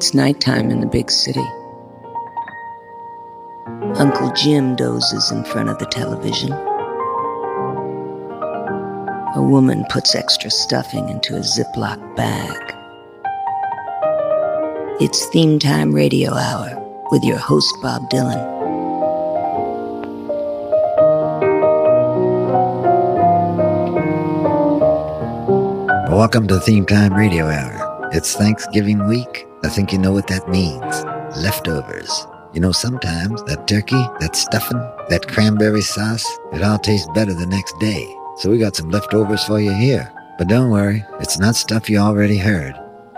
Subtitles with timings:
[0.00, 1.44] It's nighttime in the big city.
[4.00, 6.52] Uncle Jim dozes in front of the television.
[9.36, 12.56] A woman puts extra stuffing into a Ziploc bag.
[15.02, 16.78] It's Theme Time Radio Hour
[17.10, 18.40] with your host, Bob Dylan.
[26.08, 28.08] Welcome to Theme Time Radio Hour.
[28.14, 29.46] It's Thanksgiving week.
[29.62, 31.04] I think you know what that means.
[31.36, 32.26] Leftovers.
[32.52, 37.46] You know, sometimes that turkey, that stuffing, that cranberry sauce, it all tastes better the
[37.46, 38.12] next day.
[38.38, 40.10] So we got some leftovers for you here.
[40.38, 42.74] But don't worry, it's not stuff you already heard.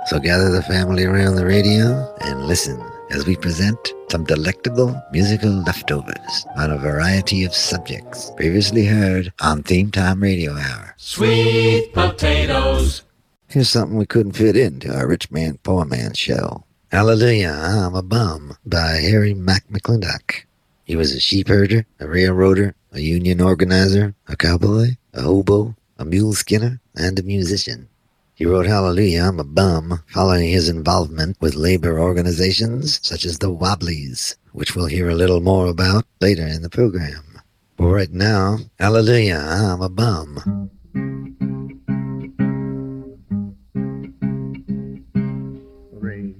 [0.06, 3.78] So gather the family around the radio and listen as we present
[4.10, 10.52] some delectable musical leftovers on a variety of subjects previously heard on Theme Time Radio
[10.56, 10.94] Hour.
[10.96, 13.04] Sweet potatoes.
[13.52, 16.64] Here's something we couldn't fit into our Rich Man Poor Man show.
[16.90, 20.44] Hallelujah, I'm a Bum by Harry Mack McClintock.
[20.84, 26.06] He was a sheep herder, a railroader, a union organizer, a cowboy, a hobo, a
[26.06, 27.90] mule skinner, and a musician.
[28.34, 33.50] He wrote Hallelujah, I'm a Bum following his involvement with labor organizations such as the
[33.50, 37.38] Wobblies, which we'll hear a little more about later in the program.
[37.76, 40.70] But right now, Hallelujah, I'm a Bum.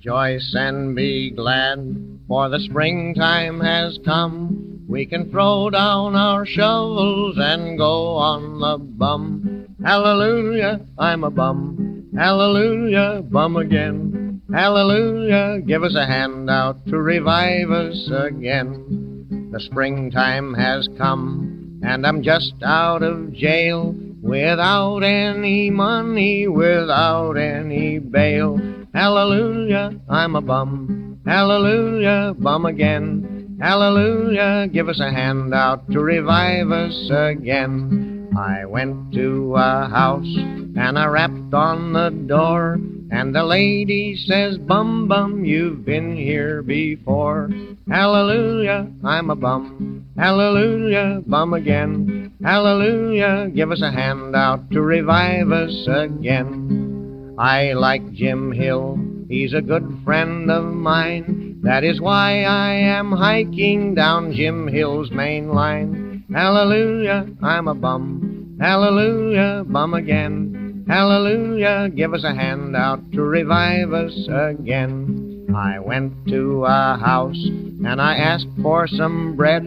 [0.04, 1.78] Rejoice and be glad,
[2.26, 4.84] for the springtime has come.
[4.88, 9.76] We can throw down our shovels and go on the bum.
[9.84, 12.10] Hallelujah, I'm a bum.
[12.18, 14.42] Hallelujah, bum again.
[14.52, 19.50] Hallelujah, give us a hand out to revive us again.
[19.52, 23.94] The springtime has come, and I'm just out of jail.
[24.20, 28.81] Without any money, without any bail.
[28.94, 31.20] Hallelujah, I'm a bum.
[31.24, 33.56] Hallelujah, bum again.
[33.58, 38.28] Hallelujah, give us a hand out to revive us again.
[38.36, 42.78] I went to a house and I rapped on the door,
[43.10, 47.50] and the lady says, Bum bum, you've been here before.
[47.88, 50.06] Hallelujah, I'm a bum.
[50.18, 52.32] Hallelujah, bum again.
[52.44, 56.91] Hallelujah, give us a hand out to revive us again.
[57.38, 58.98] I like Jim Hill,
[59.28, 61.60] he's a good friend of mine.
[61.62, 66.24] That is why I am hiking down Jim Hill's main line.
[66.32, 68.58] Hallelujah, I'm a bum.
[68.60, 70.84] Hallelujah, bum again.
[70.88, 75.46] Hallelujah, give us a hand out to revive us again.
[75.54, 77.42] I went to a house
[77.84, 79.62] and I asked for some bread,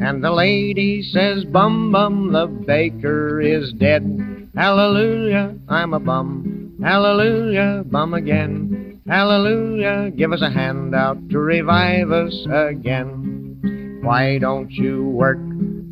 [0.00, 4.50] and the lady says, Bum bum, the baker is dead.
[4.54, 6.59] Hallelujah, I'm a bum.
[6.82, 9.02] Hallelujah, bum again.
[9.06, 14.00] Hallelujah, give us a hand out to revive us again.
[14.02, 15.38] Why don't you work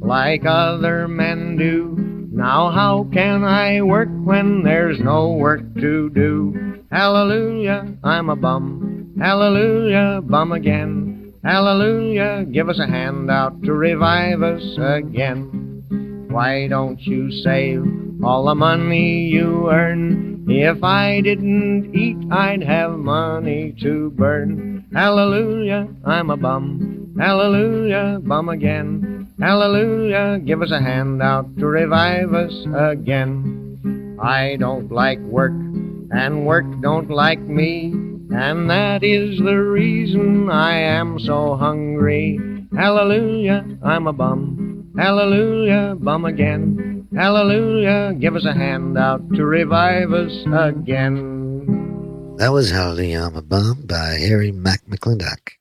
[0.00, 1.94] like other men do?
[2.32, 6.82] Now how can I work when there's no work to do?
[6.91, 9.15] Hallelujah, I'm a bum.
[9.20, 11.34] Hallelujah, bum again.
[11.44, 16.28] Hallelujah, give us a hand out to revive us again.
[16.31, 20.45] Why don't you save all the money you earn?
[20.49, 24.87] If I didn't eat, I'd have money to burn.
[24.95, 27.15] Hallelujah, I'm a bum.
[27.19, 29.29] Hallelujah, bum again.
[29.39, 34.17] Hallelujah, give us a hand out to revive us again.
[34.21, 37.93] I don't like work, and work don't like me,
[38.31, 42.41] and that is the reason I am so hungry.
[42.75, 44.93] Hallelujah, I'm a bum.
[44.97, 46.88] Hallelujah, bum again.
[47.14, 52.36] Hallelujah, give us a hand out to revive us again.
[52.36, 55.52] That was Hallelujah, I'm a Bum by Harry Mack McClintock.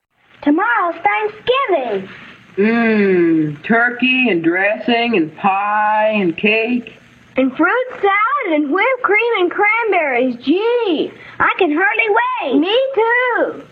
[0.42, 2.10] Tomorrow's Thanksgiving.
[2.58, 6.96] Mmm, turkey and dressing and pie and cake.
[7.38, 10.36] And fruit salad and whipped cream and cranberries.
[10.44, 12.60] Gee, I can hardly wait.
[12.60, 13.64] Me too.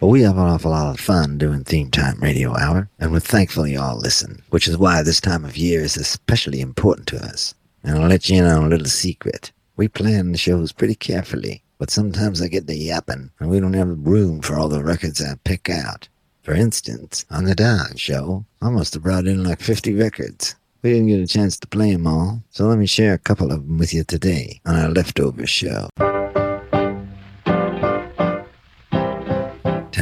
[0.00, 3.20] Well, we have an awful lot of fun doing Theme Time Radio Hour, and we're
[3.20, 7.16] thankful you all listen, which is why this time of year is especially important to
[7.16, 7.54] us.
[7.82, 9.52] And I'll let you in on a little secret.
[9.76, 13.72] We plan the shows pretty carefully, but sometimes I get to yapping, and we don't
[13.72, 16.08] have room for all the records I pick out.
[16.42, 20.56] For instance, on the Dog Show, I must have brought in like 50 records.
[20.82, 23.50] We didn't get a chance to play 'em all, so let me share a couple
[23.50, 25.88] of 'em with you today on our leftover show.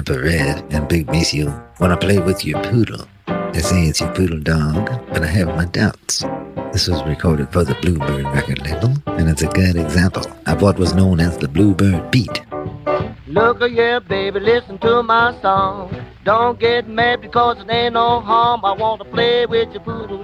[0.04, 1.46] Tampa Red and Big Maceo
[1.80, 3.08] want to play with your poodle.
[3.26, 6.22] They say it's your poodle dog, but I have my doubts.
[6.72, 10.78] This was recorded for the Bluebird record label, and it's a good example of what
[10.78, 12.42] was known as the Bluebird beat.
[13.28, 15.96] Look a yeah, baby, listen to my song.
[16.24, 18.62] Don't get mad because it ain't no harm.
[18.62, 20.20] I want to play with your poodle.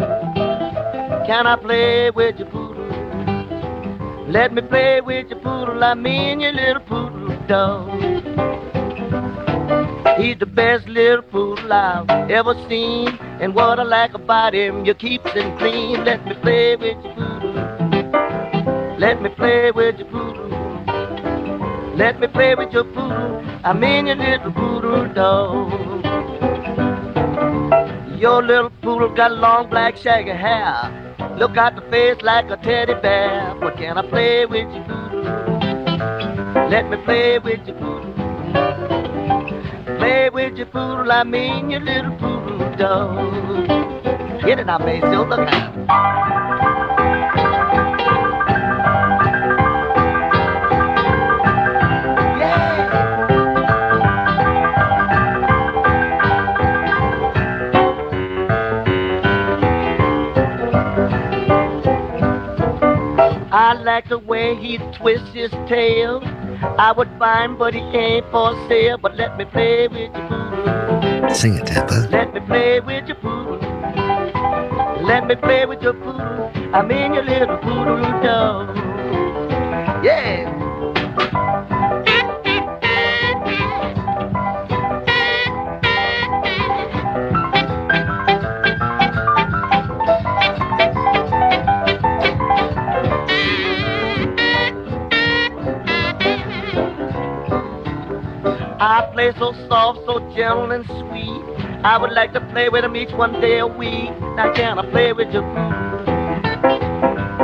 [1.26, 2.84] Can I play with your poodle?
[4.28, 5.82] Let me play with your poodle.
[5.82, 8.79] I mean your little poodle dog.
[10.18, 13.08] He's the best little poodle I've ever seen.
[13.40, 16.04] And what I like about him, you keeps him clean.
[16.04, 17.54] Let me play with your poodle.
[18.98, 20.48] Let me play with your poodle.
[21.96, 23.42] Let me play with your poodle.
[23.64, 25.70] I mean your little poodle dog.
[28.18, 31.16] Your little poodle got long black shaggy hair.
[31.38, 33.54] Look at the face like a teddy bear.
[33.60, 35.22] But can I play with your poodle?
[36.68, 37.99] Let me play with your poodle.
[40.00, 43.68] Play with your poodle, I mean your little poodle dog.
[44.46, 45.70] Get it now, still look out.
[63.52, 66.22] I like the way he twists his tail.
[66.62, 68.98] I would find, but he ain't for sale.
[68.98, 71.34] But let me play with your poodle.
[71.34, 72.08] Sing it, Tampa.
[72.10, 73.58] Let me play with your poodle.
[75.02, 76.50] Let me play with your poodle.
[76.74, 78.76] I mean your little poodle dog.
[80.04, 80.59] Yeah.
[98.82, 101.44] I play so soft, so gentle and sweet.
[101.84, 104.08] I would like to play with him each one day a week.
[104.36, 106.00] Now can I play with your poodle?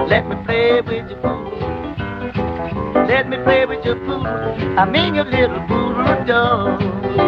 [0.09, 3.07] Let me play with your poodle.
[3.07, 4.27] Let me play with your poodle.
[4.79, 7.26] I mean your little poodle dog.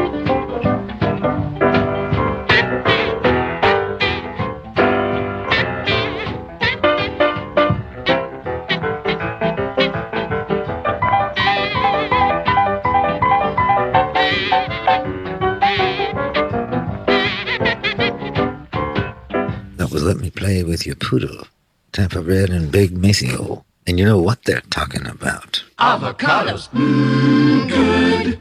[20.79, 21.45] With Your Poodle.
[21.91, 23.65] Tampa Red and Big Maceo.
[23.85, 25.65] And you know what they're talking about.
[25.81, 26.71] Avocados.
[27.69, 28.39] Good.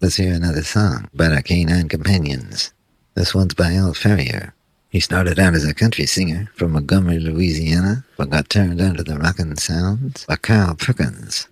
[0.00, 2.72] Let's hear another song about our canine companions.
[3.16, 4.54] This one's by Al Ferrier.
[4.88, 9.18] He started out as a country singer from Montgomery, Louisiana, but got turned onto the
[9.18, 11.48] rockin' sounds by Carl Perkins.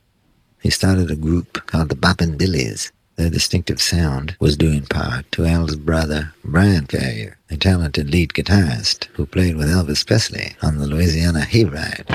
[0.61, 2.93] He started a group called the Boppin' Billies.
[3.17, 8.31] Their distinctive sound was due in part to Al's brother, Brian Ferrier, a talented lead
[8.31, 12.07] guitarist who played with Elvis Presley on the Louisiana Hayride.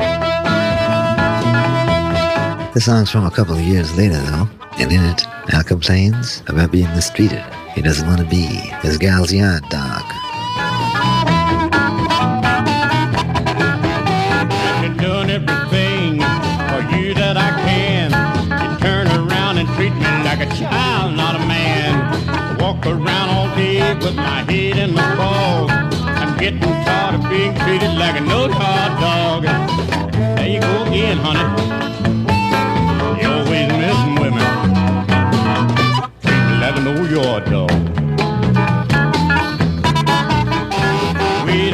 [2.74, 4.50] The song's from a couple of years later, though,
[4.80, 7.44] and in it, Al complains about being mistreated.
[7.74, 8.46] He doesn't want to be
[8.82, 10.04] his gal's yard dog.
[20.56, 22.58] Child, not a man.
[22.60, 25.70] Walk around all day with my head in the fog.
[26.22, 29.44] I'm getting tired of being treated like a no-yard dog.
[30.14, 31.48] There you go again, honey.
[33.22, 34.46] You always messing with me.
[36.24, 37.72] Treat me like a no-yard dog.
[41.46, 41.74] Wait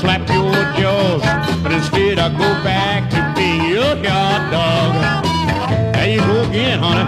[0.00, 1.22] slap your jaws.
[1.62, 4.92] But instead I go back to being your yard dog.
[5.94, 7.04] There you go again, honey.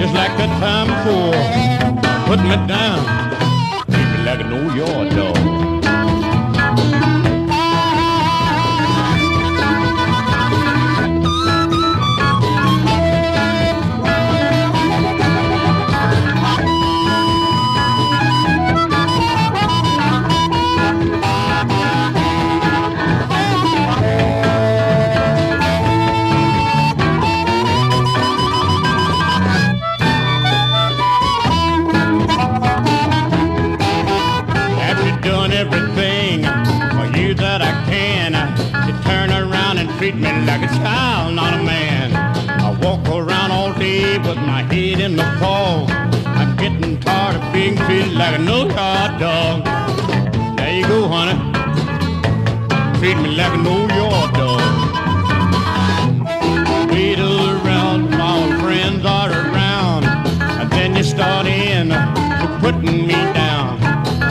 [0.00, 1.34] Just like that time before.
[2.26, 3.00] Putting me down.
[3.90, 5.53] Treat me like a no-yard dog.
[45.16, 45.90] The fog.
[46.26, 49.64] I'm getting tired of being treated like a no-yard dog.
[50.56, 51.36] There you go, honey.
[52.98, 54.60] Treat me like a no-yard dog.
[56.90, 60.04] Wheedle around, my old friends are around,
[60.60, 63.78] and then you start in uh, to putting me down.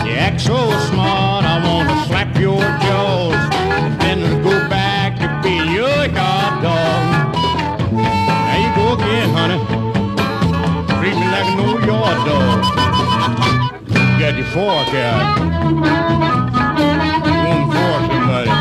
[0.06, 0.58] You act so
[0.90, 2.62] smart, I want to slap your
[14.52, 15.40] fork out.
[17.50, 18.52] One fork, somebody.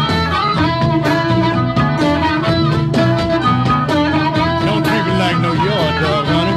[4.66, 6.56] Don't treat me like no yard dog, honey.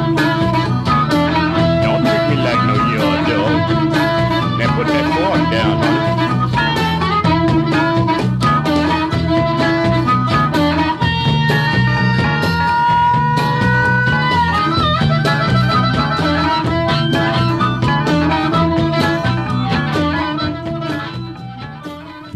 [1.83, 4.59] Don't treat me like no yard dog.
[4.59, 6.04] Now put that fork down.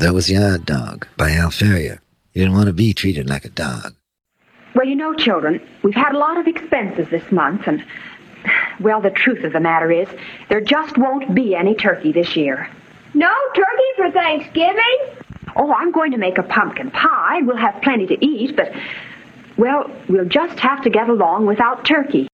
[0.10, 2.02] That was Yard Dog by Al Ferrier.
[2.32, 3.94] He didn't want to be treated like a dog.
[4.74, 7.86] Well, you know, children, we've had a lot of expenses this month, and,
[8.80, 10.08] well, the truth of the matter is,
[10.50, 12.72] there just won't be any turkey this year.
[13.14, 14.98] No turkey for Thanksgiving?
[15.56, 17.42] Oh, I'm going to make a pumpkin pie.
[17.44, 18.74] We'll have plenty to eat, but,
[19.58, 22.28] well, we'll just have to get along without turkey.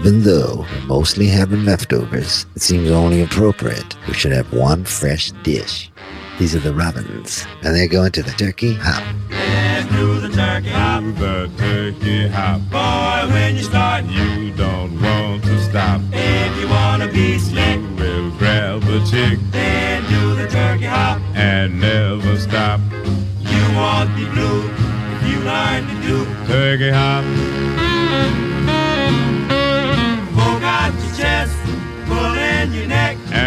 [0.00, 5.30] Even though we're mostly having leftovers, it seems only appropriate we should have one fresh
[5.42, 5.90] dish.
[6.38, 9.04] These are the Robins, and they're going to the turkey hop.
[9.92, 11.02] Do the turkey hop.
[11.02, 12.62] Do the turkey hop.
[12.70, 16.00] Boy, when you start, You don't want to stop.
[16.14, 21.20] if you wanna be slick, You will grab a chick then do the turkey hop.
[21.34, 22.80] and never stop.
[23.40, 24.62] You won't be blue
[25.12, 26.24] if you learn to do.
[26.46, 27.89] Turkey hop.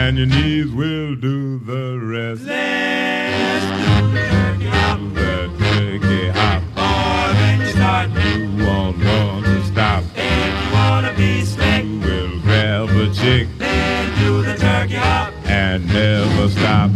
[0.04, 2.44] And your knees will do the rest.
[2.44, 5.00] Let's do the turkey hop.
[5.00, 6.62] Do the turkey hop.
[6.76, 10.04] Boy, when you start, You won't want to stop.
[10.16, 15.34] if you wanna be slick, You will grab a chick then do the turkey hop.
[15.46, 16.92] and never stop.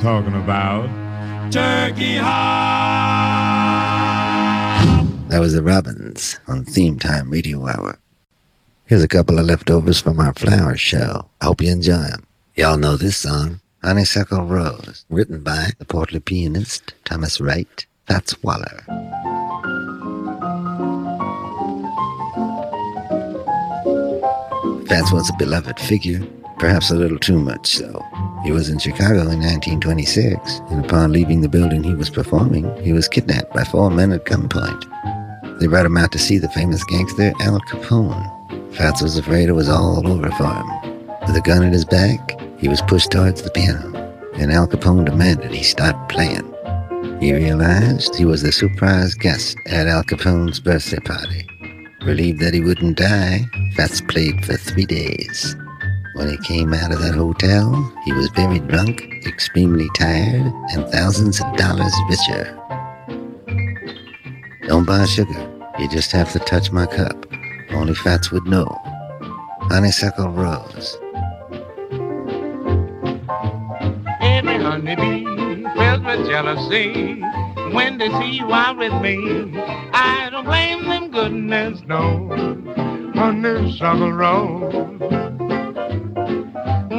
[0.00, 0.88] Talking about.
[1.52, 2.28] Turkey hop.
[5.28, 7.98] That was the Robins on Theme Time Radio Hour.
[8.86, 11.28] Here's a couple of leftovers from our flower show.
[11.40, 12.26] I hope you enjoy them.
[12.54, 17.84] Y'all know this song, Honeysuckle Rose, written by the portly pianist Thomas Wright.
[18.06, 18.84] Fats Waller.
[24.86, 26.26] Fats was a beloved figure,
[26.58, 28.04] perhaps a little too much so.
[28.44, 32.92] He was in Chicago in 1926, and upon leaving the building he was performing, he
[32.92, 35.58] was kidnapped by four men at gunpoint.
[35.58, 38.74] They brought him out to see the famous gangster Al Capone.
[38.74, 40.66] Fats was afraid it was all over for him.
[41.26, 43.96] With a gun at his back, he was pushed towards the piano,
[44.34, 46.54] and Al Capone demanded he stop playing.
[47.20, 51.46] He realized he was the surprise guest at Al Capone's birthday party.
[52.04, 55.56] Relieved that he wouldn't die, Fats played for three days.
[56.18, 61.40] When he came out of that hotel, he was very drunk, extremely tired, and thousands
[61.40, 62.58] of dollars richer.
[64.66, 65.48] Don't buy sugar.
[65.78, 67.24] You just have to touch my cup.
[67.70, 68.66] Only Fats would know.
[69.70, 70.98] Honeysuckle Rose.
[74.20, 75.24] Every honeybee
[75.76, 77.20] filled with jealousy
[77.70, 79.56] when they see you out with me.
[79.92, 83.14] I don't blame them, goodness knows.
[83.14, 85.57] Honeysuckle rose.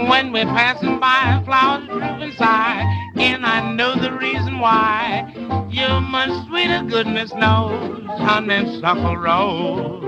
[0.09, 2.83] When we're passing by, flowers droop inside.
[3.15, 5.31] and I know the reason why.
[5.69, 10.01] You're much sweeter, goodness knows, honeysuckle rose.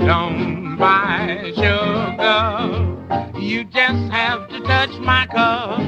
[0.00, 5.80] Don't buy sugar, you just have to touch my cup.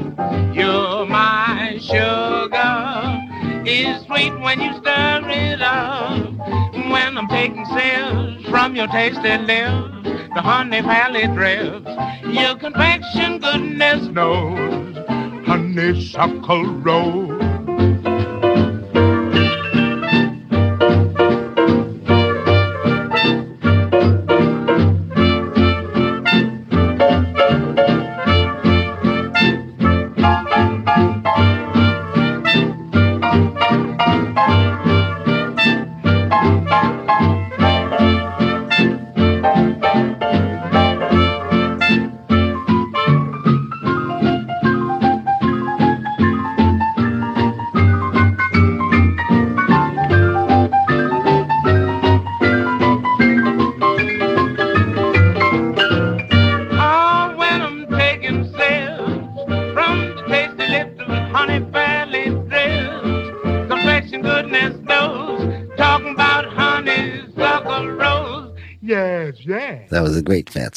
[0.55, 3.27] You're my sugar.
[3.63, 6.33] It's sweet when you stir it up.
[6.73, 11.89] When I'm taking sips from your tasty lips, the honey valley drips.
[12.27, 14.97] Your complexion, goodness knows,
[15.45, 17.46] honeysuckle rose.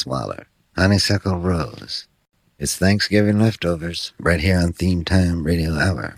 [0.05, 0.47] Waller.
[0.75, 2.07] Honeysuckle Rose.
[2.59, 6.17] It's Thanksgiving leftovers right here on Theme Time Radio Hour.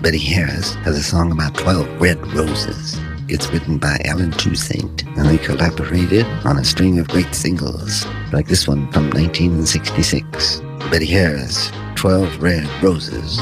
[0.00, 2.98] Betty Harris has a song about 12 red roses.
[3.28, 8.46] It's written by Allen Toussaint, and they collaborated on a string of great singles, like
[8.46, 10.62] this one from 1966.
[10.90, 13.38] Betty Harris, 12 Red Roses.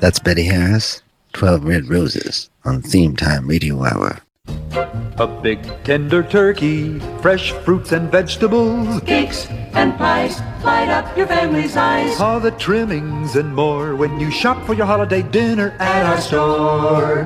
[0.00, 4.20] That's Betty Harris, 12 Red Roses on Theme Time Radio Hour.
[4.46, 11.76] A big tender turkey, fresh fruits and vegetables, Cakes and pies light up your family's
[11.76, 12.20] eyes.
[12.20, 17.24] all the trimmings and more when you shop for your holiday dinner at our store.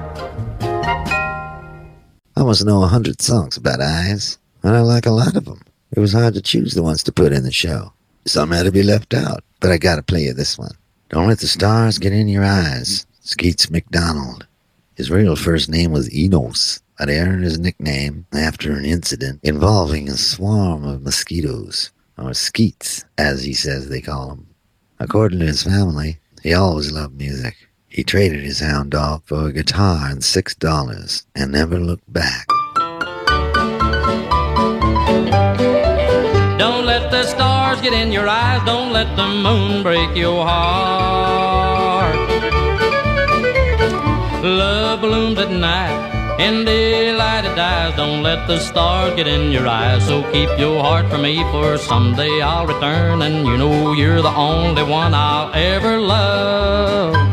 [2.35, 5.61] I almost know a hundred songs about eyes, and I like a lot of them.
[5.95, 7.93] It was hard to choose the ones to put in the show.
[8.25, 10.73] Some had to be left out, but I gotta play you this one.
[11.13, 13.07] Don't let the stars get in your eyes.
[13.21, 14.47] Skeets McDonald.
[14.95, 20.09] His real first name was Enos, but he earned his nickname after an incident involving
[20.09, 24.47] a swarm of mosquitoes, or skeets, as he says they call them.
[25.01, 27.57] According to his family, he always loved music.
[27.89, 32.47] He traded his hound dog for a guitar and six dollars and never looked back.
[36.59, 42.15] Don't let the stars get in your eyes, don't let the moon break your heart.
[44.45, 47.97] Love blooms at night, in daylight it dies.
[47.97, 50.07] Don't let the stars get in your eyes.
[50.07, 54.35] So keep your heart for me, for someday I'll return, and you know you're the
[54.35, 57.32] only one I'll ever love.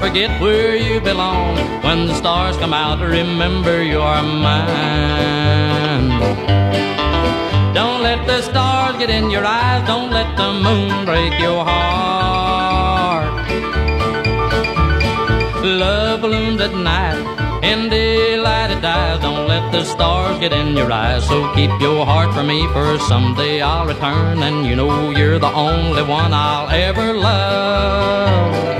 [0.00, 1.56] Forget where you belong.
[1.82, 6.08] When the stars come out, remember you are mine.
[7.74, 13.30] Don't let the stars get in your eyes, don't let the moon break your heart.
[15.62, 17.20] Love blooms at night,
[17.62, 19.20] in daylight it dies.
[19.20, 21.28] Don't let the stars get in your eyes.
[21.28, 25.52] So keep your heart for me, for someday I'll return, and you know you're the
[25.52, 28.70] only one I'll ever love.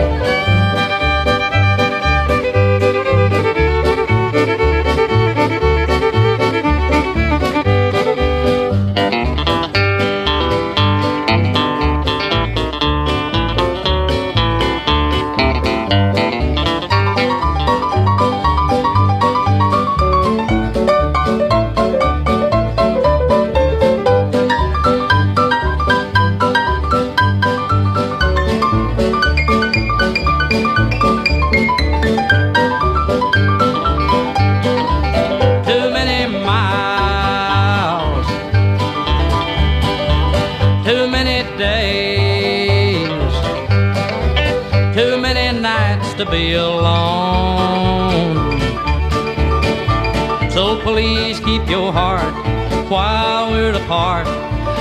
[52.91, 54.27] While we're apart.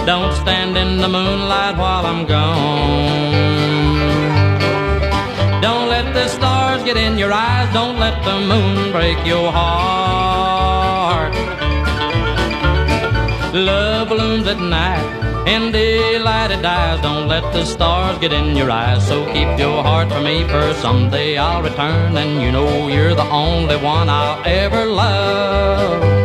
[0.08, 3.69] Don't stand in the moonlight while I'm gone.
[5.62, 7.72] Don't let the stars get in your eyes.
[7.72, 11.34] Don't let the moon break your heart.
[13.54, 15.06] Love blooms at night.
[15.48, 17.00] In daylight it dies.
[17.02, 19.08] Don't let the stars get in your eyes.
[19.08, 22.17] So keep your heart for me, for someday I'll return.
[22.17, 26.18] And you know you're the only one I'll ever love.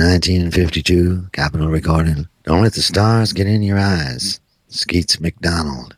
[0.00, 5.94] 1952 Capitol recording, Don't Let the Stars Get in Your Eyes, Skeets McDonald.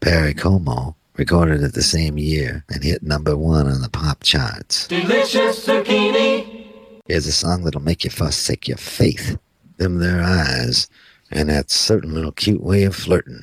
[0.00, 4.86] Perry Como recorded it the same year and hit number one on the pop charts.
[4.88, 6.66] Delicious zucchini.
[7.06, 9.38] Here's a song that'll make you forsake your faith,
[9.78, 10.86] them there eyes,
[11.30, 13.42] and that certain little cute way of flirting.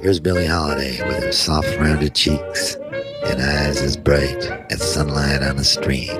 [0.00, 2.76] Here's Billie Holiday with her soft rounded cheeks
[3.24, 6.10] and eyes as bright as sunlight on a stream.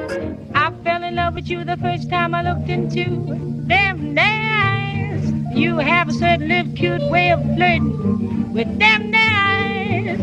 [0.54, 3.04] I fell in love with you the first time I looked into
[3.66, 5.32] them eyes.
[5.54, 10.18] You have a certain little cute way of flirting with them eyes.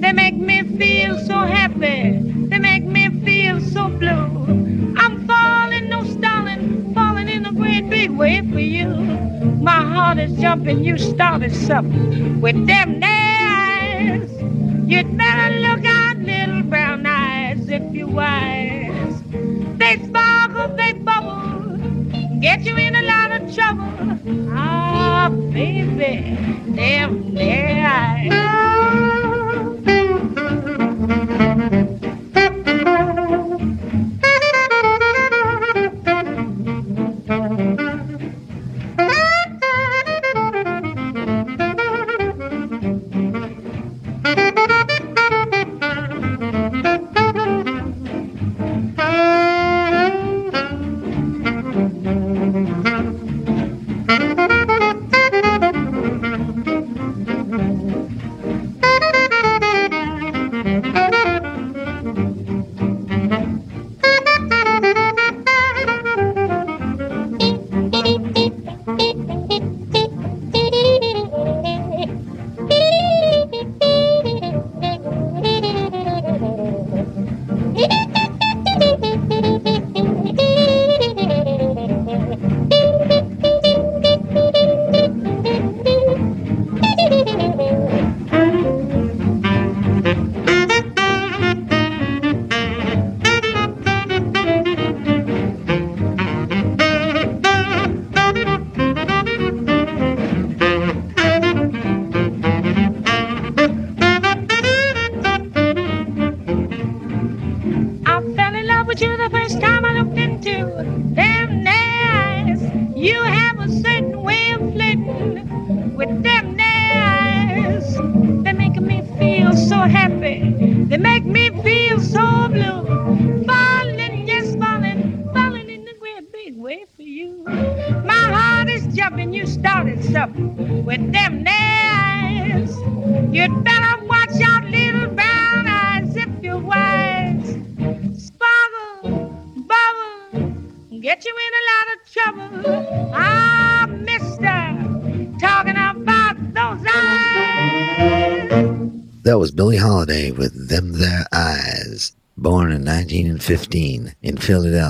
[0.00, 2.20] They make me feel so happy.
[2.48, 4.94] They make me feel so blue.
[4.96, 8.86] I'm falling, no stalling, falling in a great big way for you.
[9.60, 10.84] My heart is jumping.
[10.84, 14.30] You started something with them eyes.
[14.86, 15.93] You'd better look out,
[16.74, 19.22] brown eyes if you wise.
[19.78, 21.78] They sparkle, they bubble,
[22.40, 23.92] get you in a lot of trouble.
[24.50, 26.36] Ah, oh, baby,
[26.74, 28.54] damn their eyes.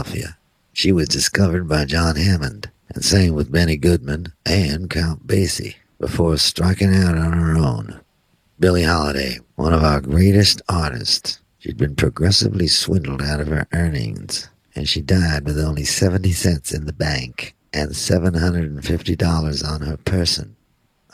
[0.05, 0.37] Philadelphia.
[0.73, 6.37] She was discovered by John Hammond and sang with Benny Goodman and Count Basie before
[6.37, 8.01] striking out on her own.
[8.61, 14.49] Billie Holiday, one of our greatest artists, she'd been progressively swindled out of her earnings,
[14.75, 20.57] and she died with only 70 cents in the bank and $750 on her person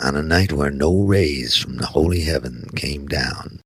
[0.01, 3.61] on a night where no rays from the holy heaven came down.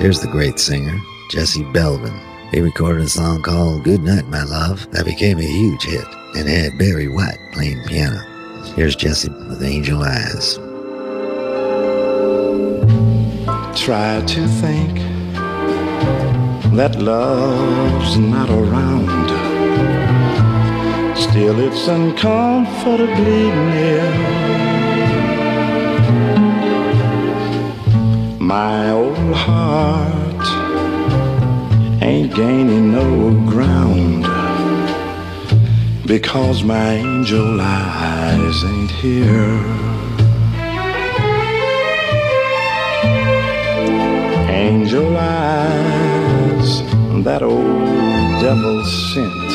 [0.00, 0.98] Here's the great singer,
[1.34, 2.16] Jesse Belvin.
[2.52, 6.48] He recorded a song called Good Night, My Love that became a huge hit and
[6.48, 8.20] had Barry White playing piano.
[8.76, 10.54] Here's Jesse with Angel Eyes.
[13.76, 14.94] Try to think
[16.76, 19.26] that love's not around.
[21.18, 24.04] Still, it's uncomfortably near.
[28.38, 30.23] My old heart
[32.34, 34.24] gaining no ground
[36.04, 39.60] because my angel eyes ain't here.
[44.50, 46.82] Angel eyes,
[47.22, 49.50] that old devil sent.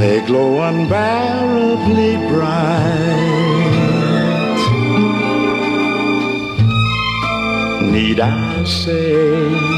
[0.00, 3.52] They glow unbearably bright.
[7.92, 9.73] Need I say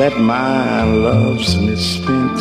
[0.00, 2.38] that my love's misspent,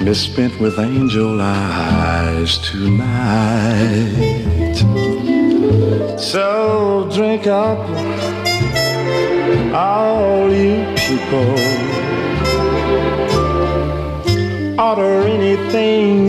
[0.00, 4.08] misspent with angel eyes tonight?
[6.18, 7.78] So drink up,
[9.72, 11.54] all you people.
[14.80, 16.26] Order anything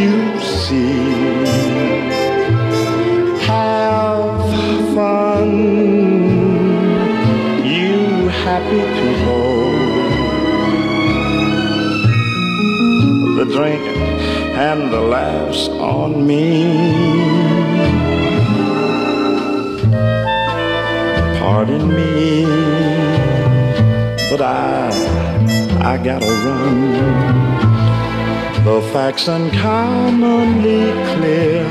[0.00, 1.03] you see.
[8.54, 9.46] Happy people.
[13.38, 13.82] The drink
[14.68, 16.46] and the laughs on me.
[21.40, 22.44] Pardon me,
[24.30, 24.90] but I,
[25.92, 26.78] I gotta run.
[28.68, 31.64] The facts uncommonly clear.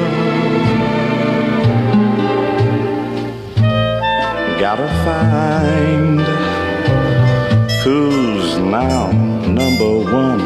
[4.59, 6.32] Gotta find
[7.83, 9.11] who's now
[9.45, 10.39] number one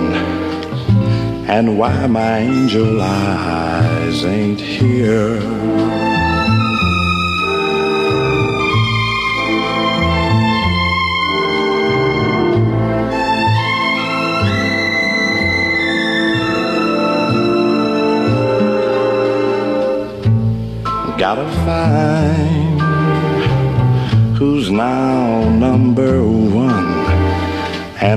[1.47, 5.86] and why my angel eyes ain't here.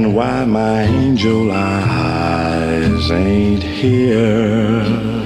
[0.05, 5.19] And why my angel eyes ain't here.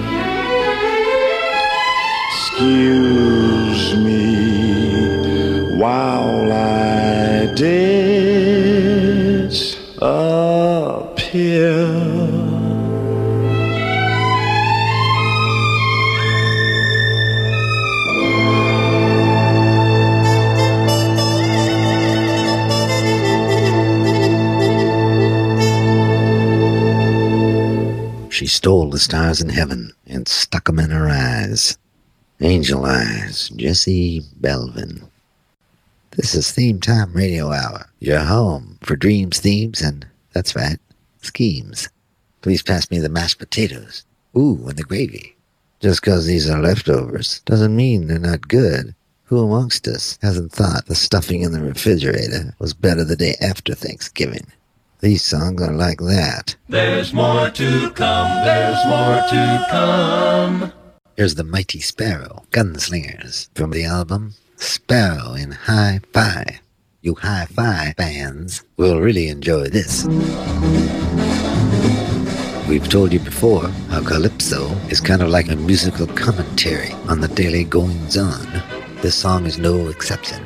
[28.65, 31.77] Stole the stars in heaven and stuck 'em in her eyes.
[32.41, 35.03] Angel Eyes, Jesse Belvin.
[36.13, 40.79] This is Theme Time Radio Hour, your home for dreams, themes, and, that's right,
[41.21, 41.91] schemes.
[42.41, 44.03] Please pass me the mashed potatoes.
[44.35, 45.37] Ooh, and the gravy.
[45.81, 48.95] Just 'cause these are leftovers doesn't mean they're not good.
[49.25, 53.75] Who amongst us hasn't thought the stuffing in the refrigerator was better the day after
[53.75, 54.47] Thanksgiving?
[55.05, 56.57] These songs are like that.
[56.67, 60.73] There's more to come, there's more to come.
[61.15, 66.61] Here's the Mighty Sparrow, Gunslingers, from the album Sparrow in Hi Fi.
[67.03, 70.07] You hi fi fans will really enjoy this.
[72.67, 77.29] We've told you before how Calypso is kind of like a musical commentary on the
[77.29, 78.63] daily goings on.
[79.03, 80.43] This song is no exception.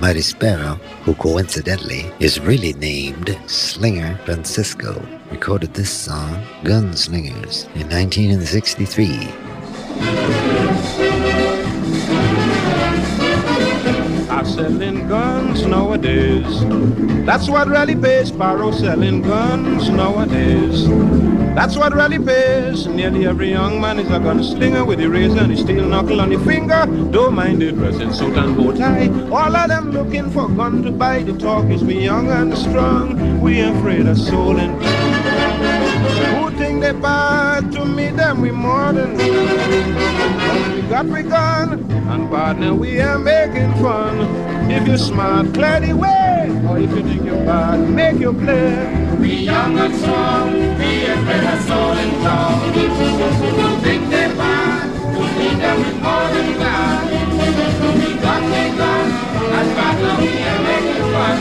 [0.00, 10.39] Mighty Sparrow, who coincidentally is really named Slinger Francisco, recorded this song, Gunslingers, in 1963.
[14.46, 16.64] Selling guns nowadays.
[17.26, 18.28] That's what really pays.
[18.28, 20.88] Sparrow selling guns nowadays.
[21.54, 22.86] That's what really pays.
[22.86, 26.30] Nearly every young man is a gunslinger with a razor and a steel knuckle on
[26.30, 26.86] the finger.
[27.10, 29.08] Don't mind the dress in suit and bow tie.
[29.30, 31.22] All of them looking for gun to buy.
[31.22, 33.40] The talk is we young and strong.
[33.40, 34.80] We afraid of soul and
[36.36, 38.58] who think they bad to me, them we we
[40.90, 44.18] got we gun and partner we are making fun.
[44.68, 48.74] If you're smart, clear the way, or if you think you're bad, make your play.
[49.20, 50.50] We young and strong,
[50.80, 52.74] we afraid of soul and tongue.
[52.74, 57.06] Who think they're bad to me, them we more than glad.
[57.38, 57.46] We
[58.26, 59.12] got we gun
[59.58, 61.36] and partner we are making fun.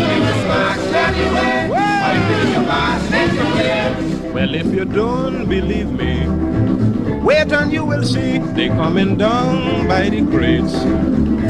[0.00, 1.58] If you're smart, clear the way,
[2.06, 4.32] or if you think you're bad, make your play.
[4.32, 10.08] Well, if you don't believe me, wait and you will see they coming down by
[10.08, 10.82] the crates.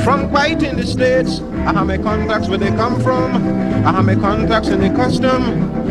[0.04, 3.36] From quite in the states, I have my contacts where they come from.
[3.86, 5.42] I have my contacts in the custom.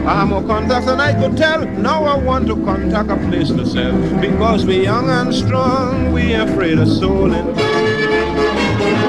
[0.08, 1.66] I have more contacts than I could tell.
[1.66, 3.94] Now I want to contact a place to sell.
[4.20, 7.58] Because we young and strong, we afraid of and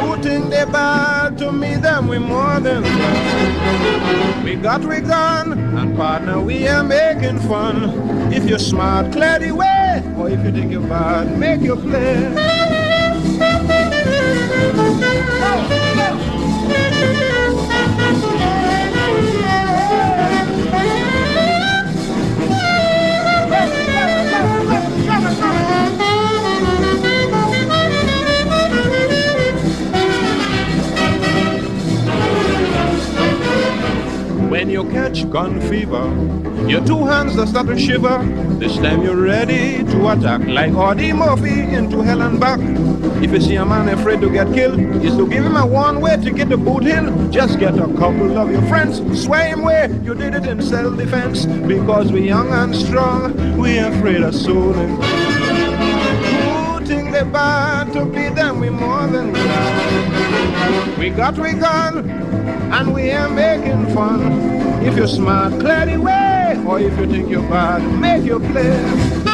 [0.03, 2.83] who think they bad to me, them we more than
[4.45, 8.33] we got we gun and partner we are making fun.
[8.33, 9.82] If you're smart, clear the way,
[10.23, 12.53] or if you think bad, make your play.
[34.53, 36.05] When you catch gun fever,
[36.69, 38.19] your two hands start to shiver.
[38.59, 42.61] This time you're ready to attack like Audie Murphy into hell and back.
[43.23, 46.03] If you see a man afraid to get killed, is to give him a one
[46.03, 47.31] way to get the boot hill.
[47.31, 51.47] Just get a couple of your friends, sway him where you did it in self-defense.
[51.47, 55.03] Because we're young and strong, we afraid of and
[56.27, 60.99] who think they bad to be them, we more than glad.
[60.99, 62.05] We got we gun,
[62.73, 64.21] and we are making fun.
[64.83, 69.32] If you're smart, clear the way, or if you think you're bad, make your play.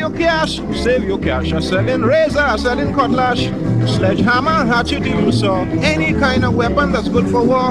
[0.00, 1.52] Your cash, save your cash.
[1.52, 3.40] I'm selling razor, I'm selling cutlass,
[3.96, 5.60] sledgehammer, hatchet, even saw.
[5.60, 7.70] Uh, any kind of weapon that's good for war.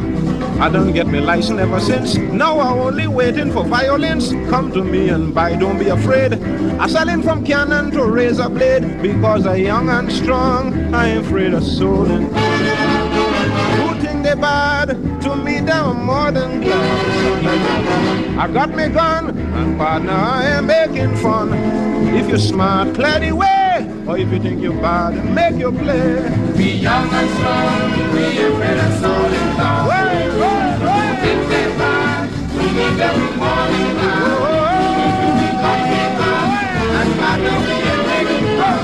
[0.61, 2.15] I don't get my license ever since.
[2.17, 4.31] Now I'm only waiting for violence.
[4.51, 6.33] Come to me and buy, don't be afraid.
[6.79, 10.93] I'm selling from cannon to razor blade because I'm young and strong.
[10.93, 12.27] I ain't afraid of and
[13.79, 14.89] who think bad
[15.23, 18.37] to me, them more than glad.
[18.37, 21.53] I got me gun and partner, I am making fun.
[22.15, 26.29] If you're smart, clear the way, or if you think you're bad, make your play.
[26.55, 29.87] We young and strong, we afraid of soul and tongue.
[30.39, 34.31] Who think they bad to me, them we more than glad.
[35.39, 36.47] We got we gun
[36.99, 38.81] and partner we are making fun.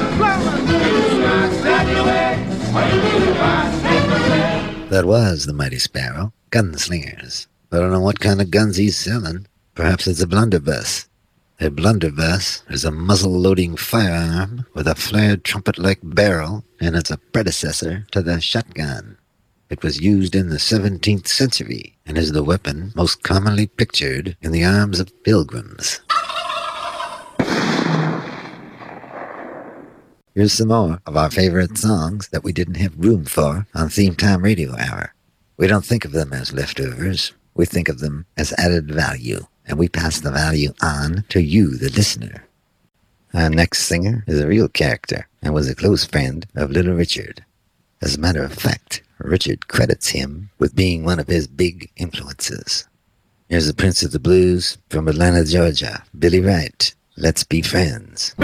[0.75, 2.31] If you're smart, clear the way,
[2.75, 4.89] or if think you're bad, make your play.
[4.89, 7.47] That was the Mighty Sparrow, Gunslingers.
[7.71, 9.47] I don't know what kind of guns he's selling.
[9.75, 11.05] Perhaps it's a blunderbuss.
[11.59, 18.07] A blunderbuss is a muzzle-loading firearm with a flared trumpet-like barrel, and it's a predecessor
[18.11, 19.17] to the shotgun.
[19.69, 24.53] It was used in the 17th century and is the weapon most commonly pictured in
[24.53, 25.99] the arms of pilgrims.
[30.33, 34.15] Here's some more of our favorite songs that we didn't have room for on Theme
[34.15, 35.13] Time Radio Hour.
[35.57, 37.33] We don't think of them as leftovers.
[37.55, 41.77] We think of them as added value, and we pass the value on to you,
[41.77, 42.45] the listener.
[43.33, 47.43] Our next singer is a real character and was a close friend of Little Richard.
[48.01, 52.87] As a matter of fact, Richard credits him with being one of his big influences.
[53.49, 56.93] Here's the Prince of the Blues from Atlanta, Georgia, Billy Wright.
[57.17, 58.35] Let's be friends.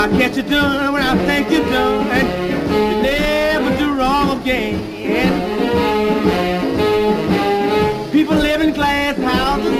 [0.00, 4.80] I catch you done when I think you're done, you never do wrong again.
[8.10, 9.76] People live in glass houses,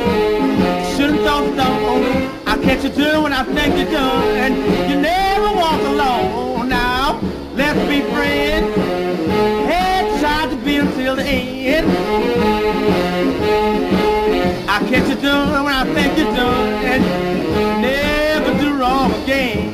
[0.95, 2.31] shouldn't throw stones.
[2.47, 6.69] I catch you done when I think you're done, and you never walk alone.
[6.69, 7.19] Now,
[7.55, 8.77] let's be friends.
[9.71, 11.91] Hey, try to be until the end.
[14.69, 17.03] I catch you done when I think you're done, and
[17.81, 19.70] never do wrong again.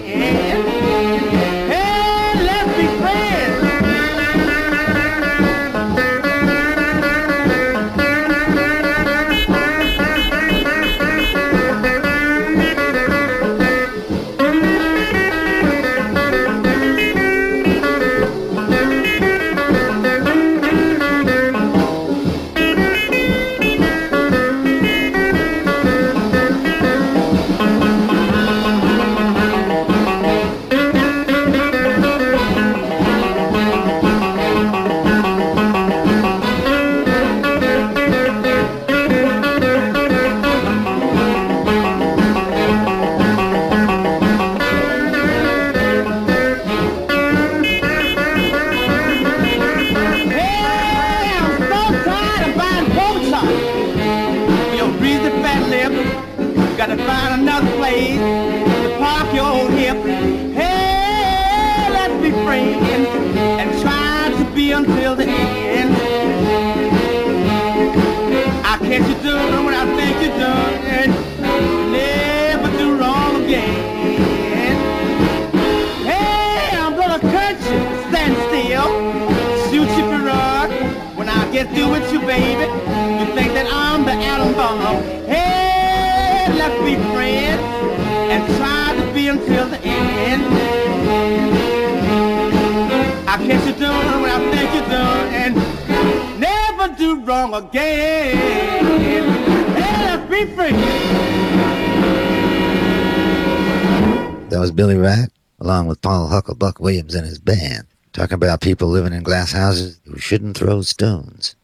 [107.15, 111.55] And his band, talking about people living in glass houses who shouldn't throw stones.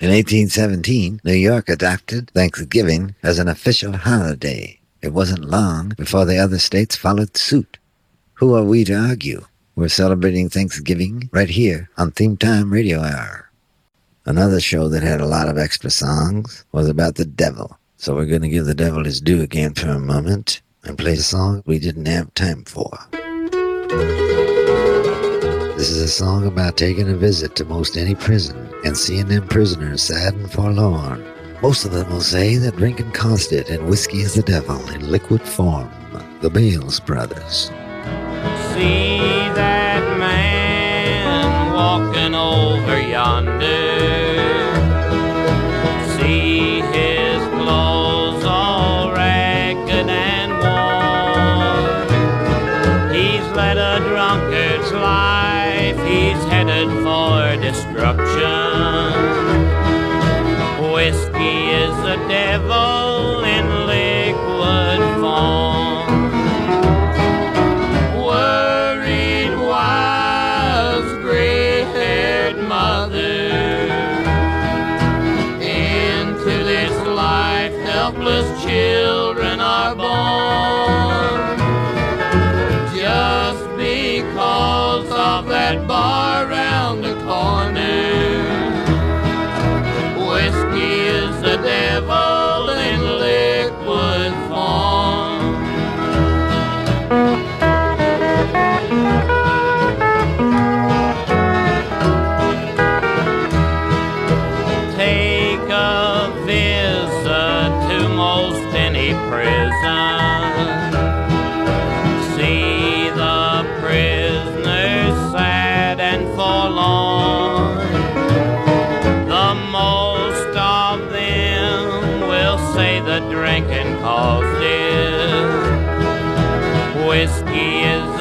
[0.00, 4.80] In 1817, New York adopted Thanksgiving as an official holiday.
[5.02, 7.78] It wasn't long before the other states followed suit.
[8.34, 9.46] Who are we to argue?
[9.76, 13.50] We're celebrating Thanksgiving right here on Theme Time Radio Hour.
[14.26, 17.78] Another show that had a lot of extra songs was about the devil.
[17.98, 21.12] So we're going to give the devil his due again for a moment and play
[21.12, 22.90] a song we didn't have time for.
[25.84, 29.46] This is a song about taking a visit to most any prison and seeing them
[29.46, 31.22] prisoners sad and forlorn.
[31.60, 35.10] Most of them will say that drinking caused it and whiskey is the devil in
[35.10, 35.90] liquid form.
[36.40, 37.66] The Bailes Brothers.
[38.72, 39.18] See
[39.52, 43.73] that man walking over yonder.
[57.74, 59.14] Destruction.
[60.92, 66.08] Whiskey is the devil in liquid form.
[68.24, 73.50] Worried wives, gray-haired mother.
[75.60, 81.58] Into this life, helpless children are born.
[82.96, 86.46] Just because of that bar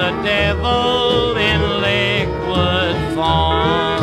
[0.03, 4.01] the devil in liquid form.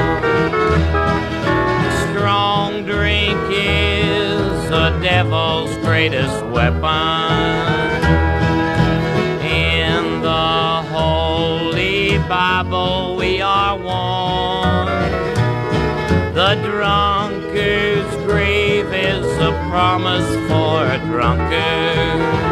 [2.09, 6.81] Strong drink is the devil's greatest weapon.
[9.45, 14.89] In the Holy Bible we are warned.
[16.35, 22.50] The drunkard's grave is a promise for a drunkard.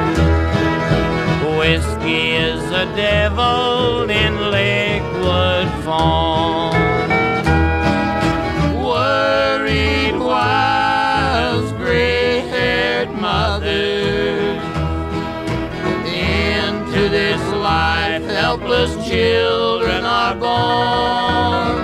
[1.68, 6.72] Whiskey is a devil in liquid form.
[8.82, 14.62] Worried wives, gray-haired mothers,
[16.06, 21.76] into this life helpless children are born.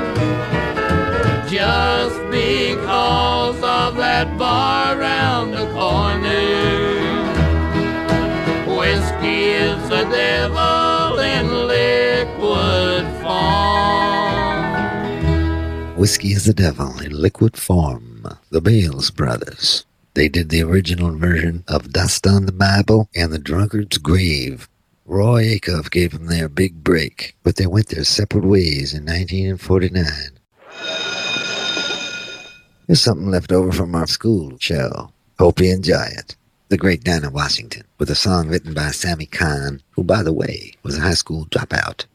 [1.47, 6.54] Just because of that bar round the corner.
[9.75, 13.65] The devil in liquid form.
[15.97, 18.27] Whiskey is the Devil in liquid form.
[18.51, 19.85] The Bailes Brothers.
[20.15, 24.69] They did the original version of Dust on the Bible and The Drunkard's Grave.
[25.07, 30.05] Roy Acuff gave them their big break, but they went their separate ways in 1949.
[32.87, 35.11] There's something left over from our school show.
[35.39, 36.37] Hope you enjoy it.
[36.75, 40.73] The great Dinah Washington, with a song written by Sammy Cahn, who, by the way,
[40.83, 42.07] was a high school dropout.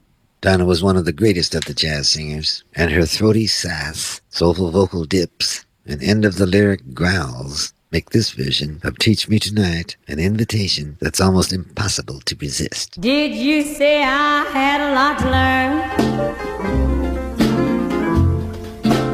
[0.42, 4.70] Dinah was one of the greatest of the jazz singers, and her throaty sass, soulful
[4.70, 9.96] vocal dips, and end of the lyric growls make this version of Teach Me Tonight
[10.10, 13.00] an invitation that's almost impossible to resist.
[13.00, 15.30] Did you say I had a lot to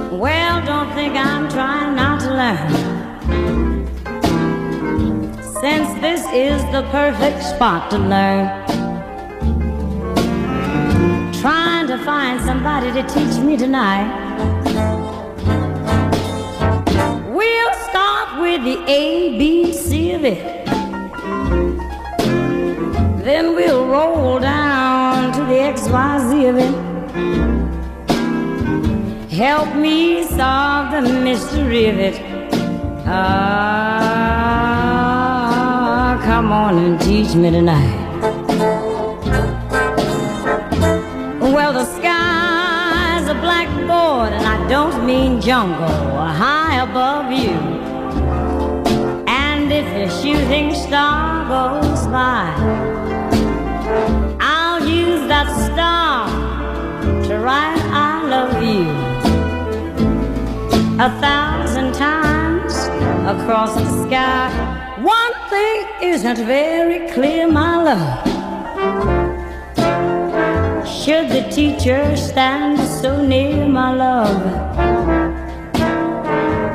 [0.10, 0.20] learn?
[0.20, 2.85] Well, don't think I'm trying not to learn.
[5.66, 8.46] Since this is the perfect spot to learn.
[11.42, 14.06] Trying to find somebody to teach me tonight.
[17.34, 20.68] We'll start with the A, B, C of it.
[23.26, 26.76] Then we'll roll down to the X, Y, Z of it.
[29.32, 32.22] Help me solve the mystery of it.
[33.08, 34.65] Ah,
[36.26, 38.02] come on and teach me tonight.
[41.40, 45.88] Well, the sky's a blackboard, and I don't mean jungle,
[46.44, 47.56] high above you.
[49.28, 52.50] And if a shooting star goes by,
[54.40, 56.26] I'll use that star
[57.28, 58.86] to write I love you
[61.08, 62.74] a thousand times
[63.30, 64.75] across the sky.
[65.56, 68.28] One thing isn't very clear, my love.
[70.86, 74.42] Should the teacher stand so near, my love?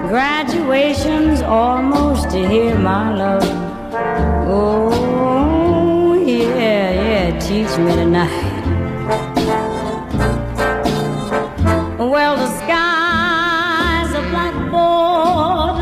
[0.09, 3.51] Graduation's almost here, my love.
[4.49, 8.47] Oh, yeah, yeah, teach me tonight.
[11.99, 15.77] Well, the sky's a blackboard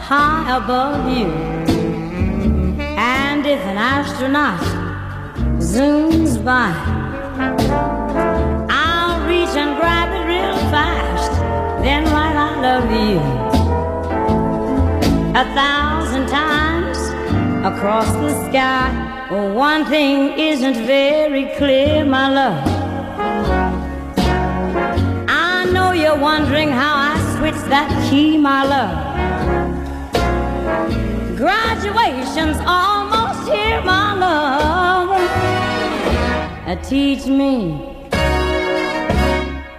[0.00, 1.53] high above you.
[3.54, 4.60] If an astronaut
[5.60, 6.72] zooms by,
[8.68, 11.30] I'll reach and grab it real fast,
[11.84, 13.20] then write I love you
[15.42, 16.98] a thousand times
[17.64, 19.28] across the sky.
[19.30, 22.64] Well, one thing isn't very clear, my love.
[25.28, 29.14] I know you're wondering how I switched that key, my love.
[31.36, 33.13] Graduation's almost
[33.46, 35.10] here, my love.
[36.66, 37.78] Uh, teach me,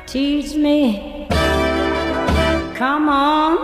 [0.06, 1.28] teach me,
[2.76, 3.58] come on,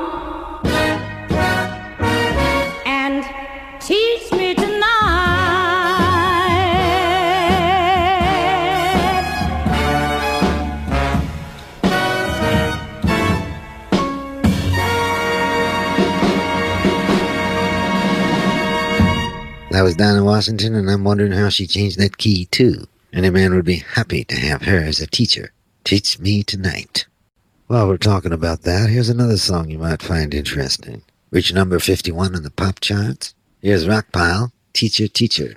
[2.86, 3.24] and
[3.80, 4.71] teach me tonight.
[19.72, 22.88] That was Dinah Washington, and I'm wondering how she changed that key, too.
[23.14, 25.54] Any man would be happy to have her as a teacher.
[25.86, 27.06] Teach me tonight.
[27.68, 31.04] While we're talking about that, here's another song you might find interesting.
[31.32, 33.34] Reach number 51 on the pop charts.
[33.62, 35.56] Here's Rockpile, Teacher, Teacher.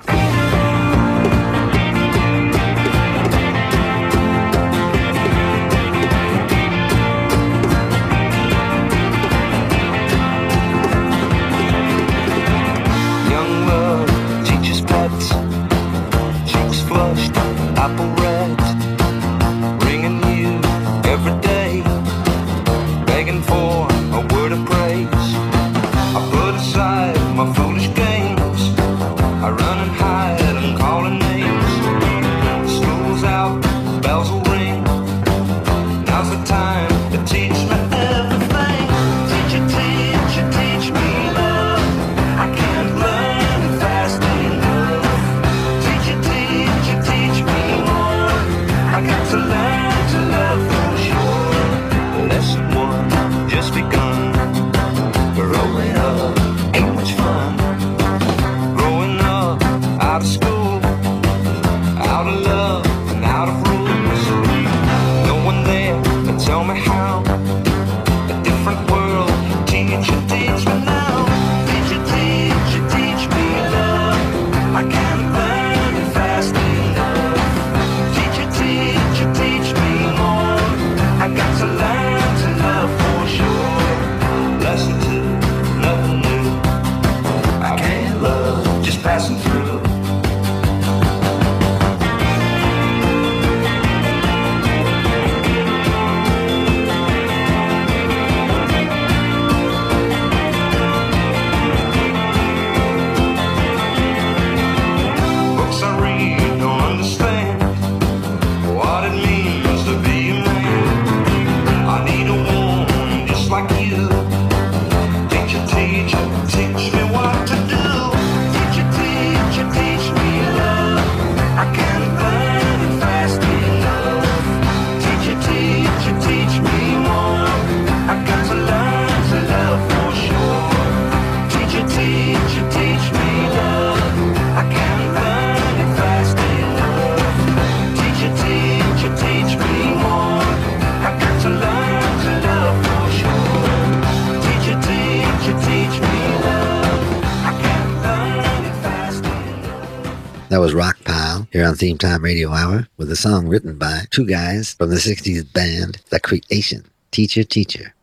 [151.65, 154.97] Here on Theme Time Radio Hour with a song written by two guys from the
[154.97, 156.85] 60s band The Creation.
[157.11, 157.95] Teacher, teacher.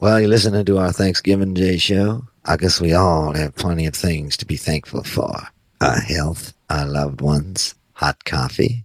[0.00, 2.24] Well, you're listening to our Thanksgiving Day show.
[2.44, 5.32] I guess we all have plenty of things to be thankful for.
[5.80, 8.84] Our health, our loved ones, hot coffee.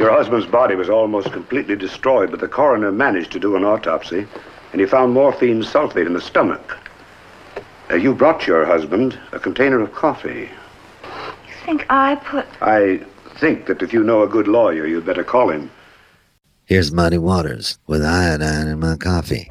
[0.00, 4.26] Your husband's body was almost completely destroyed, but the coroner managed to do an autopsy,
[4.72, 6.76] and he found morphine sulfate in the stomach.
[7.92, 10.50] Uh, you brought your husband a container of coffee.
[11.64, 12.46] Think I put.
[12.60, 13.00] I
[13.38, 15.70] think that if you know a good lawyer, you'd better call him.
[16.66, 19.46] Here's Muddy Waters with iodine in my coffee.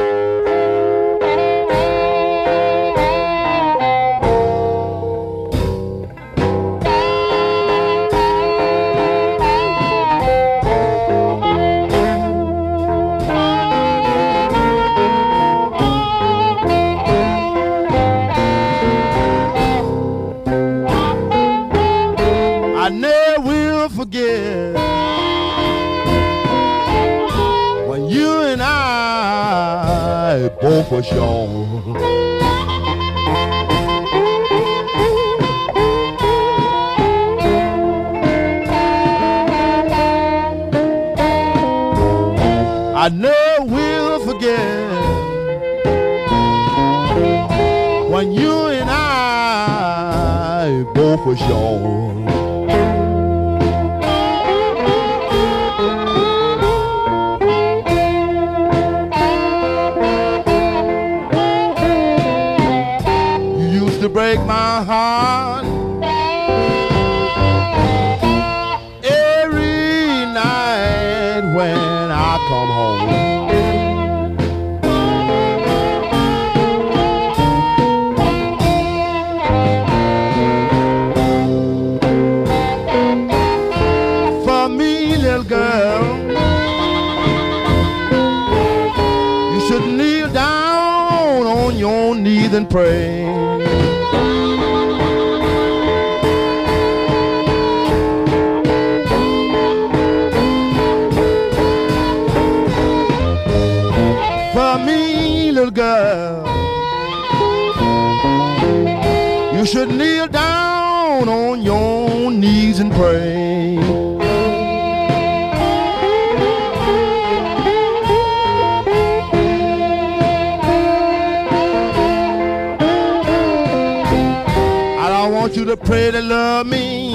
[125.93, 127.13] Pray to love me.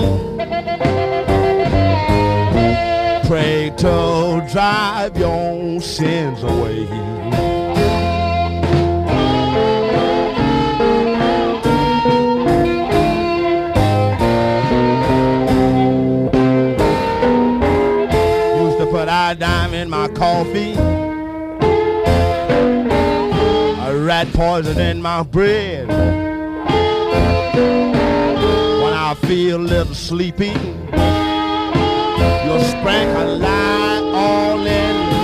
[3.27, 6.83] Pray to drive your sins away.
[18.63, 20.75] Used to put iodine in my coffee.
[23.89, 25.89] A rat poison in my bread.
[29.11, 30.49] I feel a little sleepy,
[32.45, 35.18] you'll sprinkle light all in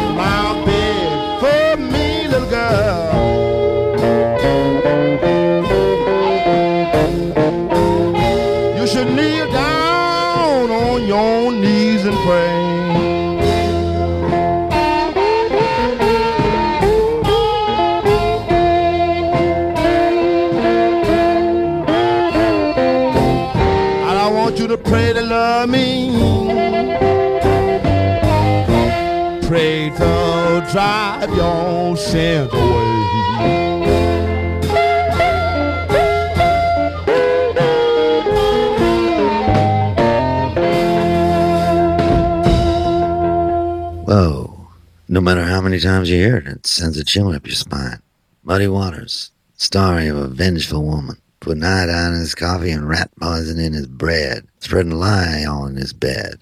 [32.05, 32.85] sins away.
[44.07, 44.69] Whoa.
[45.09, 48.01] No matter how many times you hear it, it sends a chill up your spine.
[48.43, 53.59] Muddy Waters, story of a vengeful woman, putting iodine in his coffee and rat poison
[53.59, 56.41] in his bread, spreading lie all in his bed.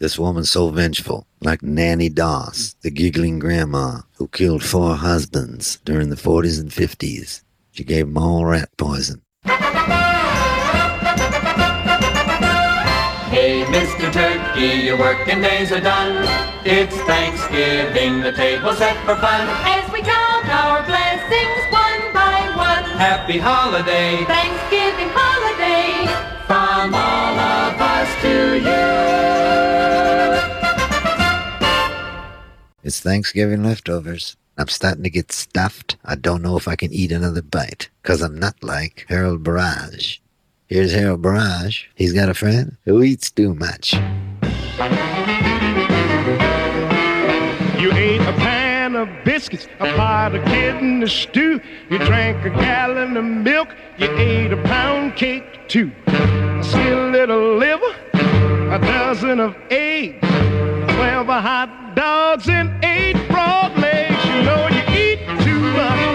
[0.00, 6.10] This woman so vengeful, like Nanny Doss, the giggling grandma who killed four husbands during
[6.10, 7.42] the 40s and 50s.
[7.70, 9.22] She gave 'em all rat poison.
[13.30, 14.12] Hey, Mr.
[14.12, 16.26] Turkey, your working days are done.
[16.64, 19.46] It's Thanksgiving, the table's set for fun.
[19.64, 22.84] As we count our blessings one by one.
[22.98, 26.33] Happy holiday Thanksgiving holiday.
[26.46, 28.84] From all of us to you.
[32.82, 34.36] It's Thanksgiving leftovers.
[34.58, 35.96] I'm starting to get stuffed.
[36.04, 40.20] I don't know if I can eat another bite, 'cause I'm not like Harold Burrage.
[40.66, 41.88] Here's Harold Burrage.
[41.94, 43.94] He's got a friend who eats too much.
[47.80, 48.43] You ate a pan
[49.04, 51.60] of biscuits, a pot of kidney stew.
[51.90, 53.68] You drank a gallon of milk.
[53.98, 55.92] You ate a pound cake too.
[56.06, 60.20] A skillet of liver, a dozen of eggs,
[60.94, 64.24] twelve hot dogs, and eight frog legs.
[64.24, 66.13] You know you eat too much.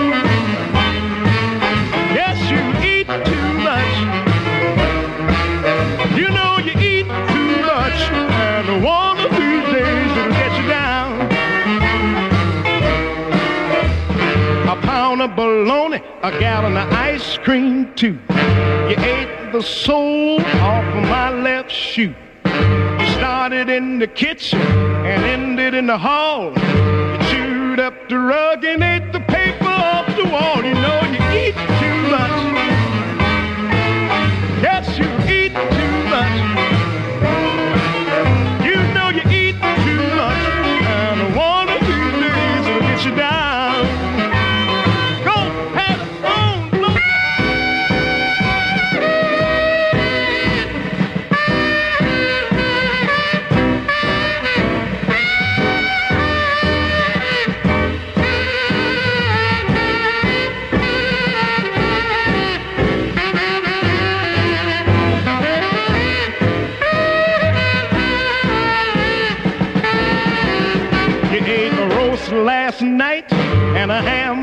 [16.22, 18.20] A gallon of ice cream too.
[18.30, 22.14] You ate the sole off of my left shoe.
[22.46, 26.52] You started in the kitchen and ended in the hall.
[26.52, 30.64] You chewed up the rug and ate the paper off the wall.
[30.64, 31.09] You know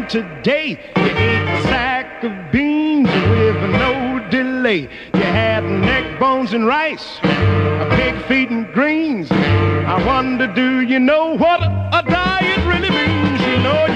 [0.08, 0.78] today.
[0.96, 4.88] You ate a sack of beans with no delay.
[5.14, 9.28] You had neck bones and rice, a pig feet and greens.
[9.30, 13.40] I wonder, do you know what a diet really means?
[13.40, 13.95] You know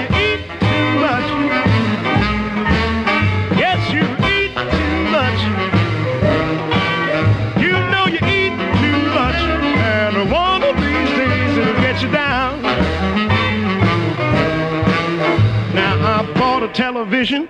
[17.11, 17.49] television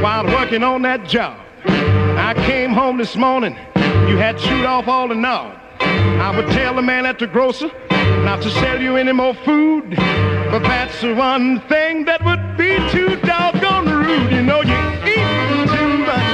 [0.00, 1.38] while working on that job.
[1.66, 3.54] I came home this morning,
[4.08, 5.54] you had chewed off all the knob.
[5.80, 7.70] I would tell the man at the grocer
[8.24, 9.90] not to sell you any more food,
[10.50, 14.32] but that's the one thing that would be too doggone rude.
[14.32, 15.28] You know you eat
[15.76, 16.28] too much.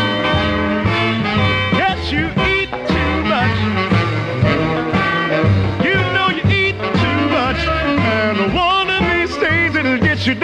[1.82, 3.58] Yes, you eat too much.
[5.84, 10.36] You know you eat too much, and one of these days it'll get you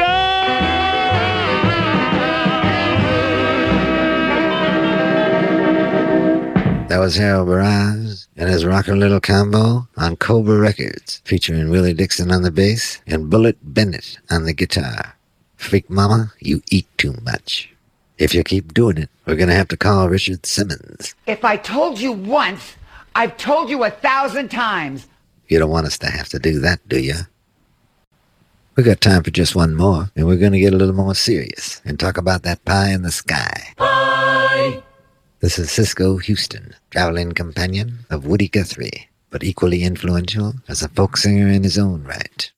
[6.99, 12.32] That was Harold Burrage and his rockin' little combo on Cobra Records, featuring Willie Dixon
[12.32, 15.14] on the bass and Bullet Bennett on the guitar.
[15.55, 17.72] Freak Mama, you eat too much.
[18.18, 21.14] If you keep doing it, we're gonna have to call Richard Simmons.
[21.28, 22.74] If I told you once,
[23.14, 25.07] I've told you a thousand times.
[25.46, 27.14] You don't want us to have to do that, do you?
[28.74, 31.80] We got time for just one more, and we're gonna get a little more serious
[31.84, 33.68] and talk about that pie in the sky.
[33.76, 34.82] Pie.
[35.41, 41.16] This is Cisco Houston, traveling companion of Woody Guthrie, but equally influential as a folk
[41.16, 42.51] singer in his own right.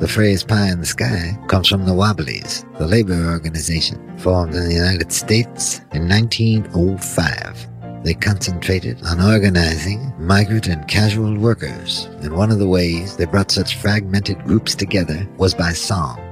[0.00, 4.64] The phrase pie in the sky comes from the Wobblies, the labor organization formed in
[4.64, 7.68] the United States in 1905.
[8.02, 13.52] They concentrated on organizing migrant and casual workers, and one of the ways they brought
[13.52, 16.23] such fragmented groups together was by song.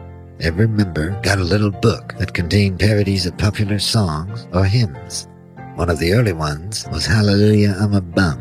[0.43, 5.29] Every member got a little book that contained parodies of popular songs or hymns.
[5.77, 8.41] One of the early ones was Hallelujah, I'm a Bum.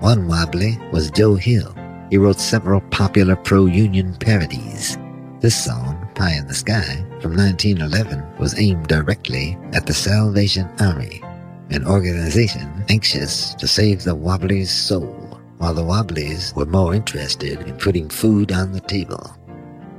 [0.00, 1.74] One wobbly was Joe Hill.
[2.10, 4.98] He wrote several popular pro-union parodies.
[5.40, 11.22] This song, Pie in the Sky, from 1911, was aimed directly at the Salvation Army,
[11.70, 17.78] an organization anxious to save the Wobblies' soul, while the Wobblies were more interested in
[17.78, 19.34] putting food on the table.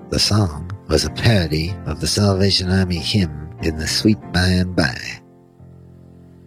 [0.09, 4.75] The song was a parody of the Salvation Army hymn in the Sweet By and
[4.75, 4.97] By.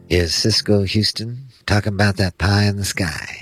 [0.09, 3.39] Here's Cisco Houston talking about that pie in the sky.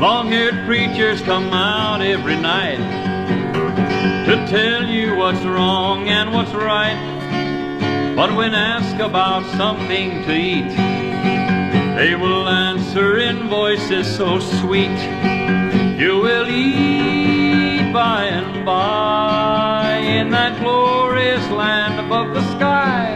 [0.00, 2.78] Long-haired preachers come out every night
[4.24, 6.96] to tell you what's wrong and what's right.
[8.16, 10.74] But when asked about something to eat,
[11.98, 14.98] they will answer in voices so sweet.
[16.00, 17.21] You will eat
[17.92, 23.12] by and by in that glorious land above the sky.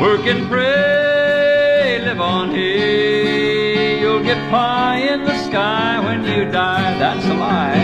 [0.00, 3.98] Work and pray, live on here.
[3.98, 6.98] You'll get pie in the sky when you die.
[7.00, 7.74] That's a lie.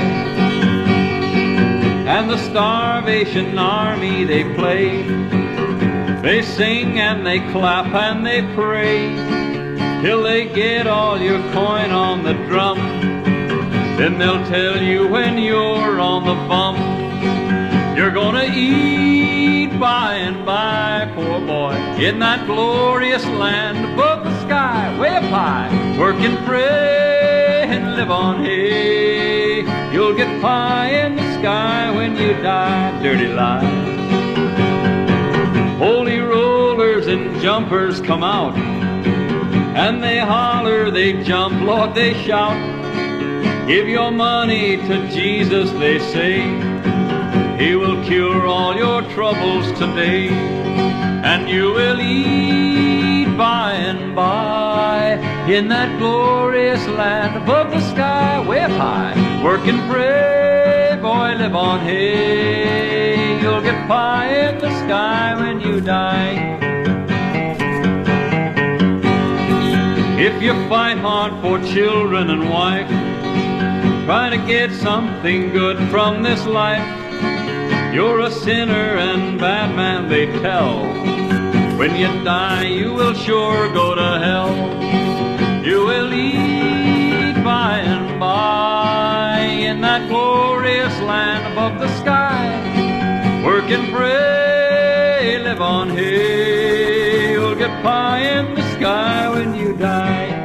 [2.06, 5.02] And the starvation army they play.
[6.22, 9.16] They sing and they clap and they pray
[10.02, 13.15] till they get all your coin on the drum.
[13.96, 16.78] Then they'll tell you when you're on the bump,
[17.96, 24.94] you're gonna eat by and by, poor boy, in that glorious land above the sky,
[25.00, 25.96] way up high.
[25.98, 29.62] Work and pray and live on hay.
[29.94, 33.64] You'll get pie in the sky when you die, dirty lie.
[35.78, 38.54] Holy rollers and jumpers come out,
[39.74, 42.75] and they holler, they jump, Lord, they shout.
[43.66, 46.40] Give your money to Jesus, they say.
[47.58, 55.14] He will cure all your troubles today, and you will eat by and by
[55.48, 59.42] in that glorious land above the sky, up high.
[59.42, 63.40] Work and pray, boy, live on hay.
[63.42, 66.56] You'll get pie in the sky when you die.
[70.18, 73.05] If you fight hard for children and wife,
[74.06, 76.86] try to get something good from this life.
[77.92, 80.84] You're a sinner and bad man, they tell.
[81.76, 84.54] When you die, you will sure go to hell.
[85.64, 92.46] You will eat by and by in that glorious land above the sky.
[93.44, 97.32] Work and pray, live on hay.
[97.32, 100.35] You'll get pie in the sky when you die.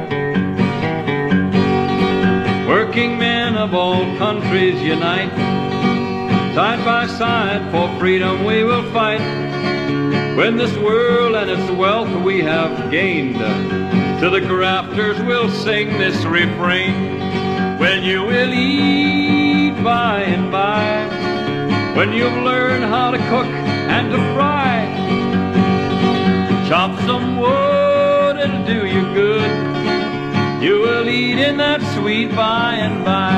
[2.92, 5.32] Working men of all countries unite.
[6.54, 9.22] Side by side for freedom we will fight.
[10.36, 13.38] When this world and its wealth we have gained,
[14.20, 17.18] to the grafters we'll sing this refrain.
[17.78, 24.18] When you will eat by and by, when you've learned how to cook and to
[24.34, 24.84] fry,
[26.68, 29.71] chop some wood, it'll do you good.
[30.62, 33.34] You will eat in that sweet by and by.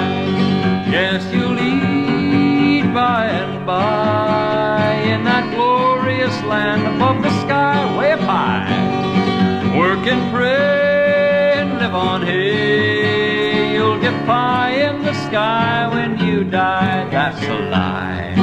[0.92, 8.20] Yes, you'll eat by and by in that glorious land above the sky, way up
[8.20, 8.68] high.
[9.78, 13.72] Work and pray and live on hay.
[13.72, 17.08] You'll get pie in the sky when you die.
[17.08, 18.34] That's a lie.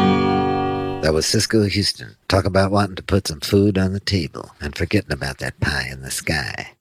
[1.04, 2.16] That was Cisco Houston.
[2.28, 5.88] Talk about wanting to put some food on the table and forgetting about that pie
[5.92, 6.72] in the sky.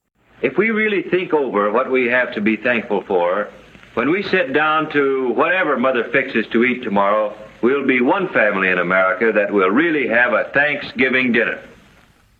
[0.41, 3.49] If we really think over what we have to be thankful for,
[3.93, 8.69] when we sit down to whatever Mother fixes to eat tomorrow, we'll be one family
[8.69, 11.61] in America that will really have a Thanksgiving dinner.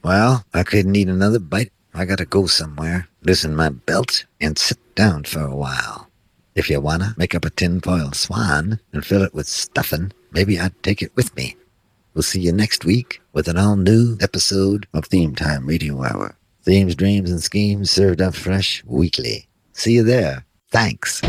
[0.04, 1.72] Well, I couldn't eat another bite.
[1.94, 6.10] I gotta go somewhere, loosen my belt, and sit down for a while.
[6.56, 10.82] If you wanna make up a tinfoil swan and fill it with stuffing, maybe I'd
[10.82, 11.56] take it with me.
[12.14, 16.36] We'll see you next week with an all new episode of Theme Time Radio Hour.
[16.64, 19.48] Themes, dreams, and schemes served up fresh weekly.
[19.74, 20.46] See you there.
[20.70, 21.22] Thanks.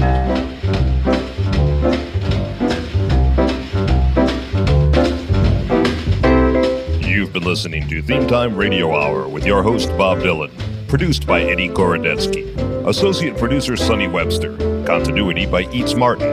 [7.00, 10.50] You've been listening to Theme Time Radio Hour with your host, Bob Dylan.
[10.86, 12.52] Produced by Eddie Gorodetsky.
[12.86, 14.54] Associate producer, Sonny Webster.
[14.84, 16.28] Continuity by Eats Martin.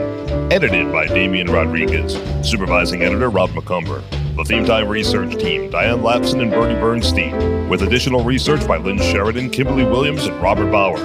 [0.52, 2.18] Edited by Damian Rodriguez.
[2.46, 4.02] Supervising editor, Rob Macomber.
[4.36, 7.68] The Theme Time research team, Diane Lapson and Bernie Bernstein.
[7.68, 10.96] With additional research by Lynn Sheridan, Kimberly Williams, and Robert Bauer.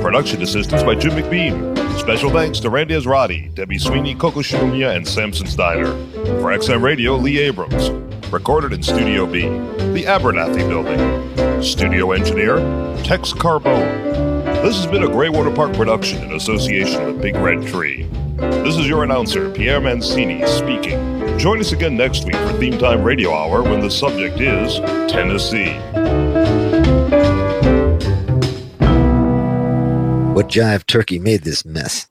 [0.00, 1.74] Production assistance by Jim McBean.
[1.98, 5.92] Special thanks to Randy Ezratty, Debbie Sweeney, Coco Shinomiya, and Samson Steiner.
[6.40, 7.90] For XM Radio, Lee Abrams.
[8.30, 9.42] Recorded in Studio B,
[9.92, 11.62] the Abernathy Building.
[11.62, 12.56] Studio engineer,
[13.02, 14.13] Tex Carbone.
[14.64, 18.04] This has been a Greywater Park production in association with Big Red Tree.
[18.38, 21.38] This is your announcer, Pierre Mancini, speaking.
[21.38, 24.78] Join us again next week for Theme Time Radio Hour when the subject is
[25.12, 25.74] Tennessee.
[30.32, 32.06] What jive turkey made this mess?